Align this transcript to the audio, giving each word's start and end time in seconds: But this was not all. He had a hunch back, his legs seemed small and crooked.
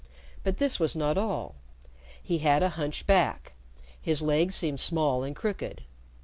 But 0.43 0.57
this 0.57 0.79
was 0.79 0.95
not 0.95 1.15
all. 1.15 1.53
He 2.19 2.39
had 2.39 2.63
a 2.63 2.69
hunch 2.69 3.05
back, 3.05 3.53
his 4.01 4.23
legs 4.23 4.55
seemed 4.55 4.79
small 4.79 5.23
and 5.23 5.35
crooked. 5.35 5.83